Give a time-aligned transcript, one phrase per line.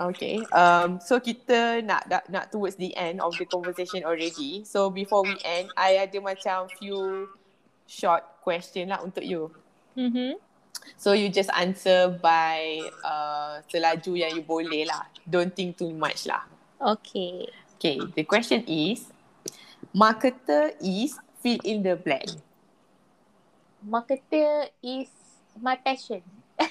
[0.00, 0.40] Okay.
[0.56, 0.96] Um.
[1.04, 4.64] So kita nak nak, nak towards the end of the conversation already.
[4.64, 7.28] So before we end, I ada macam few
[7.84, 9.52] short question lah untuk you.
[10.00, 10.40] Mm-hmm.
[10.96, 15.04] So you just answer by uh, selaju yang you boleh lah.
[15.28, 16.48] Don't think too much lah.
[16.80, 17.44] Okay.
[17.76, 18.00] Okay.
[18.16, 19.04] The question is,
[19.92, 22.40] marketer is fill in the blank.
[23.84, 25.12] Marketer is
[25.60, 26.24] my passion.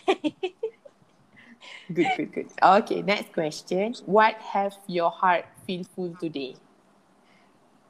[1.92, 2.50] Good, good, good.
[2.62, 3.96] Okay, next question.
[4.06, 6.56] What have your heart feel full today?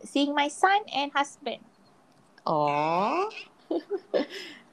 [0.05, 1.59] Seeing my son and husband.
[2.47, 3.29] Oh.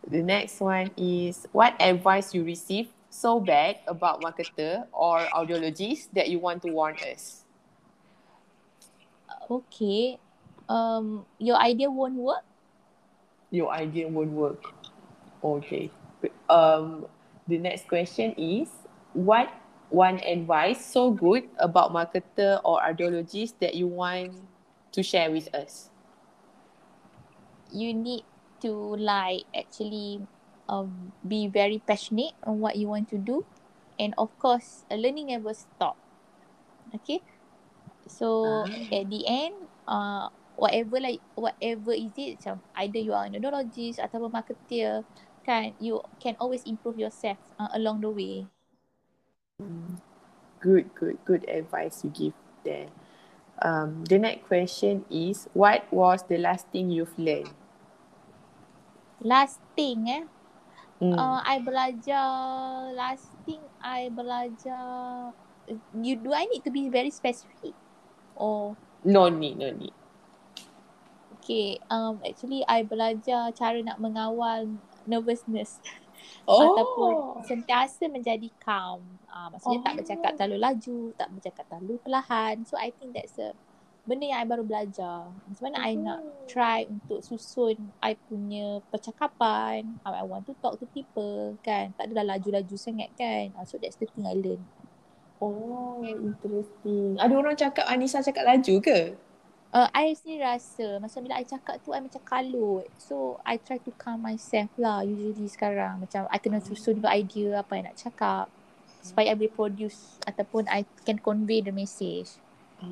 [0.07, 6.29] the next one is what advice you received so bad about marketer or audiologist that
[6.29, 7.43] you want to warn us?
[9.51, 10.19] Okay.
[10.69, 12.45] Um, your idea won't work.
[13.51, 14.63] Your idea won't work.
[15.43, 15.91] Okay.
[16.49, 17.07] Um,
[17.49, 18.69] the next question is
[19.17, 19.49] what
[19.89, 24.37] one advice so good about marketer or audiologist that you want
[24.93, 25.89] to share with us?
[27.73, 28.25] You need
[28.63, 30.23] to like actually
[30.69, 33.45] um, be very passionate on what you want to do,
[33.99, 35.99] and of course, uh, learning never stop.
[36.95, 37.21] Okay,
[38.07, 38.95] so Ah.
[38.95, 39.55] at the end,
[39.87, 45.03] uh, whatever like whatever is it, macam either you are an audiologist atau marketer,
[45.43, 48.47] kan, you can always improve yourself uh, along the way.
[50.67, 52.35] Good, good, good advice you give
[52.67, 52.91] there.
[53.63, 57.55] Um, the next question is what was the last thing you've learned?
[59.23, 60.25] Last thing eh,
[61.01, 61.15] Mm.
[61.15, 62.27] uh, I belajar
[62.97, 65.33] last thing I belajar.
[65.95, 67.75] You do I need to be very specific?
[68.35, 69.95] Or no need, no need.
[71.39, 75.79] Okay, um, actually I belajar cara nak mengawal nervousness
[76.47, 76.63] Oh.
[76.63, 79.03] ataupun sentiasa menjadi calm.
[79.27, 79.99] Uh, maksudnya tak Oh.
[80.01, 82.55] bercakap terlalu laju, tak bercakap terlalu perlahan.
[82.65, 83.53] So I think that's a
[84.07, 85.27] benda yang I baru belajar.
[85.27, 90.79] Macam mana I nak try untuk susun I punya percakapan, how I want to talk
[90.79, 91.91] to people kan.
[91.99, 93.51] Tak adalah laju-laju sangat kan.
[93.59, 94.63] Uh, so that's the thing I learn.
[95.37, 97.21] Oh, interesting.
[97.21, 98.99] Ada orang cakap Anissa cakap laju ke?
[99.75, 102.87] Uh, I sendiri rasa macam bila I cakap tu I macam kalut.
[102.97, 106.01] So I try to calm myself lah usually sekarang.
[106.01, 108.47] Macam I kena susun juga idea apa yang nak cakap.
[109.03, 112.41] Supaya I boleh produce ataupun I can convey the message.
[112.81, 112.89] Ah,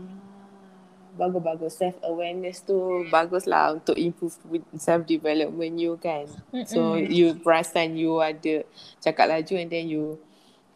[1.14, 1.78] bagus-bagus.
[1.78, 6.26] Self-awareness tu bagus lah untuk improve with self-development you kan.
[6.66, 7.10] So Mm-mm.
[7.10, 8.66] you perasan you ada
[9.00, 10.18] cakap laju and then you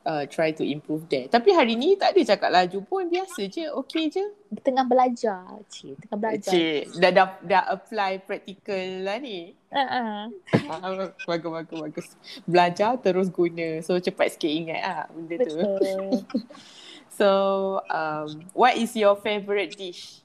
[0.05, 1.33] uh, try to improve that.
[1.33, 3.67] Tapi hari ni tak ada cakap laju pun biasa je.
[3.83, 4.25] Okay je.
[4.63, 5.45] Tengah belajar.
[5.67, 6.53] Cik, tengah belajar.
[6.53, 9.55] Cik, dah, dah, dah apply practical lah ni.
[9.69, 10.33] Uh-uh.
[11.29, 12.09] Bagus, bagus, bagus.
[12.49, 13.85] Belajar terus guna.
[13.85, 15.57] So cepat sikit ingat ah benda tu.
[15.57, 16.25] Betul.
[17.19, 20.23] So, um, what is your favourite dish?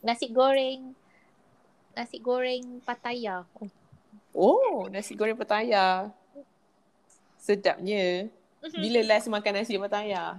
[0.00, 0.96] Nasi goreng.
[1.92, 3.44] Nasi goreng Pattaya.
[3.60, 3.68] Oh.
[4.32, 6.08] Oh, nasi goreng Pattaya.
[7.36, 8.32] Sedapnya.
[8.74, 10.36] Bila last makan nasi Pattaya?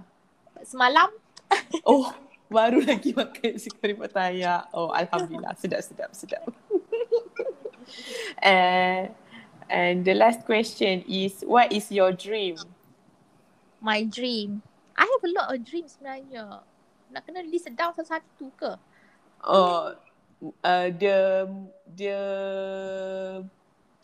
[0.62, 1.10] Semalam
[1.88, 2.12] Oh,
[2.46, 4.68] baru lagi makan nasi goreng Pattaya.
[4.70, 5.56] Oh, Alhamdulillah.
[5.58, 6.46] Sedap, sedap, sedap.
[8.38, 9.10] and,
[9.70, 12.58] and the last question is, what is your dream?
[13.80, 14.62] my dream.
[14.96, 16.60] I have a lot of dreams sebenarnya.
[17.10, 18.72] Nak kena list down satu-satu ke?
[19.42, 19.96] Oh,
[20.60, 21.48] uh, the,
[21.96, 22.16] the,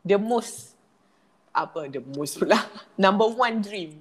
[0.03, 0.75] the most,
[1.53, 2.57] apa the most pula?
[2.97, 4.01] Number one dream.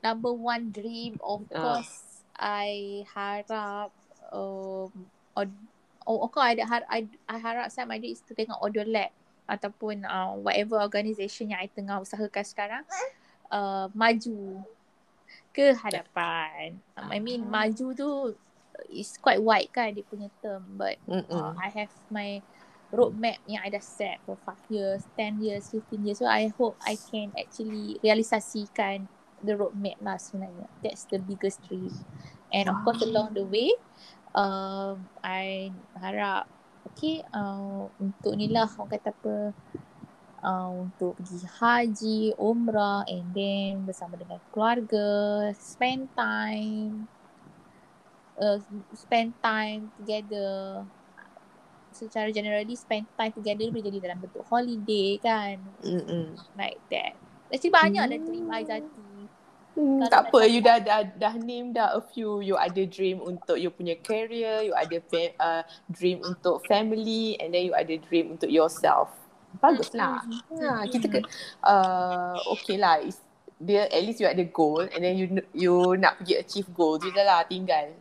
[0.00, 1.80] Number one dream of Ah.
[1.80, 3.92] course I harap
[4.32, 4.88] um
[5.36, 5.48] od,
[6.08, 8.84] oh, of course I, ada har, I, I harap saya dream is to tengok audio
[8.88, 9.12] lab
[9.50, 12.84] ataupun uh, whatever organisation yang I tengah usahakan sekarang
[13.50, 14.62] uh, maju
[15.50, 16.78] ke hadapan.
[16.94, 17.66] Um, I mean Ah.
[17.66, 18.10] maju tu
[18.88, 21.52] is quite wide kan dia punya term but uh.
[21.58, 22.40] I have my
[22.90, 26.18] roadmap yang I dah set for 5 years, 10 years, 15 years.
[26.18, 29.06] So I hope I can actually realisasikan
[29.44, 30.68] the roadmap lah sebenarnya.
[30.84, 31.92] That's the biggest dream.
[32.50, 33.70] And of course along the way,
[34.34, 36.50] um, I harap
[36.92, 39.34] okay uh, untuk ni lah orang kata apa
[40.42, 47.06] uh, untuk pergi haji, umrah and then bersama dengan keluarga, spend time
[48.40, 48.58] uh,
[48.96, 50.82] spend time together
[51.90, 56.38] secara generally spend time together boleh jadi dalam bentuk holiday kan Mm-mm.
[56.54, 57.18] like that
[57.50, 58.26] actually banyak lah Hmm.
[58.26, 59.09] dream Aizati
[59.80, 62.44] Hmm, Kalau tak apa, you dah, dah dah name dah a few.
[62.44, 67.56] You ada dream untuk you punya career, you ada fa- uh, dream untuk family and
[67.56, 69.08] then you ada dream untuk yourself.
[69.56, 70.20] Bagus lah.
[70.28, 70.60] Mm-mm.
[70.60, 71.18] Ha, kita ke,
[71.64, 73.00] uh, okay lah.
[73.00, 73.24] It's,
[73.56, 77.08] dia at least you ada goal and then you you nak pergi achieve goal tu
[77.08, 77.96] je lah tinggal.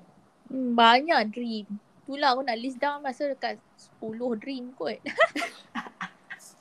[0.52, 1.68] Hmm, banyak dream.
[2.04, 3.56] Itulah aku nak list down masa dekat
[4.04, 5.00] 10 dream kot.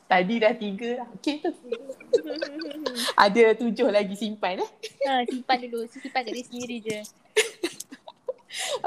[0.08, 1.08] Tadi dah tiga lah.
[1.20, 1.52] Okay tu.
[3.28, 4.70] ada tujuh lagi simpan eh.
[5.04, 5.84] ha, simpan dulu.
[5.84, 6.98] Simpan kat diri sendiri je.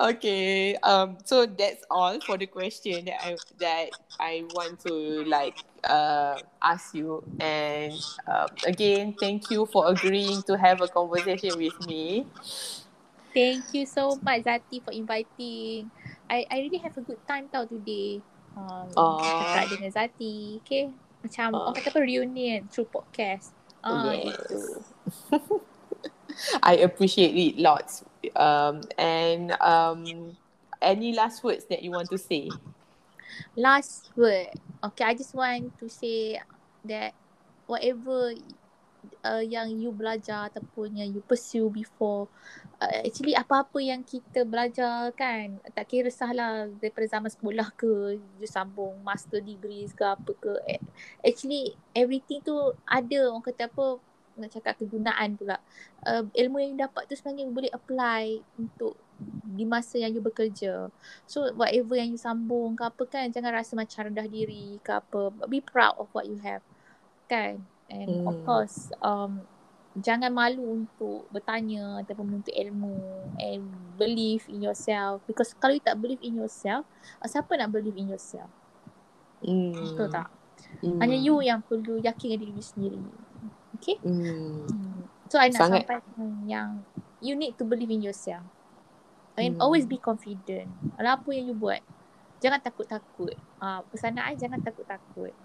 [0.09, 0.73] okay.
[0.81, 1.21] Um.
[1.21, 6.97] So that's all for the question that I that I want to like uh ask
[6.97, 7.21] you.
[7.37, 7.93] And
[8.25, 12.25] um, again, thank you for agreeing to have a conversation with me.
[13.29, 15.93] Thank you so much Zati for inviting.
[16.25, 18.25] I I really have a good time tau today.
[18.57, 18.89] Um,
[19.21, 20.57] cakap dengan Zati.
[20.65, 20.91] Okay.
[21.21, 23.53] Macam uh, orang kata apa reunion through podcast.
[23.81, 24.35] Ah, yes.
[24.37, 24.59] gitu.
[26.63, 28.03] I appreciate it lots.
[28.35, 30.05] Um, and um,
[30.81, 32.49] any last words that you want to say?
[33.55, 34.53] Last word.
[34.83, 36.41] Okay, I just want to say
[36.85, 37.13] that
[37.67, 38.33] whatever
[39.25, 42.27] uh, yang you belajar ataupun yang you pursue before.
[42.81, 48.47] Uh, actually apa-apa yang kita belajar kan tak kira sahlah daripada zaman sekolah ke you
[48.49, 50.53] sambung master degrees ke apa ke.
[51.21, 52.55] Actually everything tu
[52.85, 54.01] ada orang kata apa
[54.39, 55.57] nak cakap kegunaan pula.
[56.01, 58.97] Uh, ilmu yang dapat tu sebenarnya boleh apply untuk
[59.45, 60.89] di masa yang you bekerja.
[61.29, 65.29] So whatever yang you sambung ke apa kan jangan rasa macam rendah diri ke apa.
[65.45, 66.65] Be proud of what you have
[67.31, 68.29] kan and hmm.
[68.31, 69.43] of course um
[69.99, 72.95] jangan malu untuk bertanya ataupun menuntut ilmu
[73.35, 73.67] and
[73.99, 76.87] believe in yourself because kalau you tak believe in yourself
[77.19, 78.47] uh, siapa nak believe in yourself
[79.43, 79.75] hmm.
[79.75, 80.31] betul tak
[80.79, 80.95] hmm.
[81.03, 83.03] hanya you yang perlu yakin diri you sendiri
[83.75, 84.63] okay hmm.
[84.63, 85.03] hmm.
[85.27, 85.83] so I nak Sangat.
[85.83, 85.99] sampai
[86.47, 86.87] yang
[87.19, 88.47] you need to believe in yourself
[89.35, 89.63] and hmm.
[89.63, 91.83] always be confident apa yang you buat
[92.39, 95.35] jangan takut-takut uh, pesan I jangan takut-takut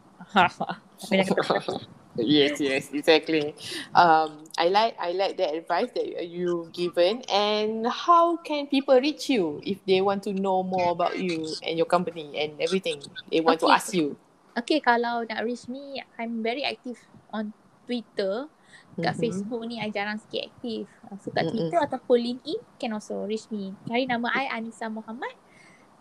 [1.10, 1.82] jangan takut-takut
[2.18, 3.54] yes, yes, exactly.
[3.94, 7.22] Um, I like I like that advice that you've given.
[7.28, 11.76] And how can people reach you if they want to know more about you and
[11.76, 13.02] your company and everything?
[13.30, 13.68] They want okay.
[13.68, 14.16] to ask you.
[14.56, 16.96] Okay, kalau nak reach me, I'm very active
[17.28, 17.52] on
[17.84, 18.48] Twitter.
[18.96, 19.20] Kat mm-hmm.
[19.20, 20.88] Facebook ni I jarang sikit aktif.
[21.20, 21.52] So kat mm-hmm.
[21.52, 23.76] Twitter ataupun LinkedIn can also reach me.
[23.84, 25.36] Cari nama I Anissa Muhammad.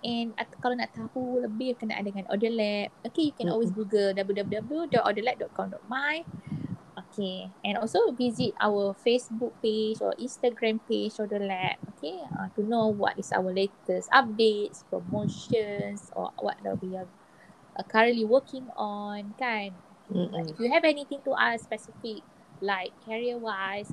[0.05, 4.13] And at, kalau nak tahu lebih kena dengan Order Lab, okay, you can always google
[4.13, 6.15] www.orderlab.com.my.
[6.95, 12.61] Okay, and also visit our Facebook page or Instagram page Order Lab, okay, uh, to
[12.61, 17.09] know what is our latest updates, promotions or what that we are
[17.75, 19.73] uh, currently working on, kan?
[20.13, 20.53] Mm-hmm.
[20.53, 22.21] If you have anything to ask specific,
[22.61, 23.89] like career wise,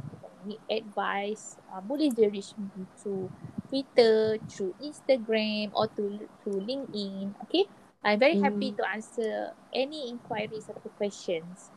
[0.47, 3.31] need advice, uh, boleh je reach me to
[3.69, 7.33] Twitter, through Instagram or to through LinkedIn.
[7.49, 7.67] Okay,
[8.05, 8.45] I'm very mm.
[8.45, 11.71] happy to answer any inquiries or questions.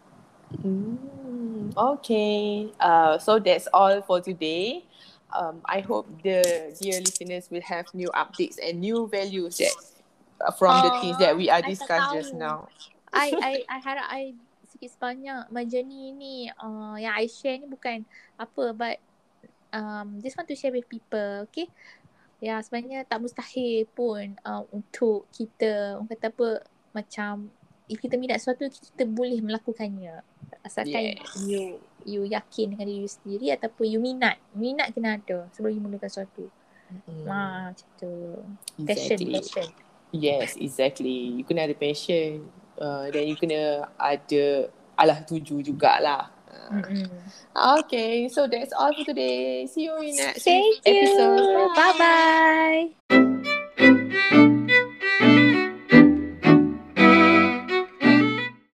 [0.61, 4.85] Mm, okay, uh, so that's all for today.
[5.33, 9.73] Um, I hope the dear listeners will have new updates and new values that
[10.41, 12.69] uh, from uh, the things that we are discussed just now.
[13.11, 14.21] I I I harap I
[14.75, 18.03] sikit sebanyak journey ni uh, yang I share ni bukan
[18.35, 18.99] apa but
[19.75, 21.67] um, just want to share with people, okay?
[22.39, 26.49] Ya, sebenarnya tak mustahil pun uh, untuk kita, orang kata apa,
[26.95, 27.51] macam
[27.91, 30.23] if kita minat sesuatu, kita boleh melakukannya.
[30.63, 31.21] Asalkan yes.
[31.45, 34.37] you you yakin dengan diri you sendiri ataupun you minat.
[34.53, 36.45] Minat kena ada sebelum you mulakan sesuatu.
[37.09, 37.25] Mm.
[37.25, 37.37] Ha,
[37.73, 38.13] macam tu.
[38.77, 38.85] Exactly.
[38.85, 39.69] Passion, passion.
[40.13, 41.41] Yes, exactly.
[41.41, 42.45] You kena ada passion.
[42.75, 44.67] Uh, dan you kena ada
[44.99, 46.31] alah tuju jugalah.
[46.71, 47.07] Mm-hmm.
[47.79, 49.67] Okay, so that's all for today.
[49.67, 51.71] See you in next Thank episode.
[51.75, 51.93] Bye
[53.09, 53.25] bye.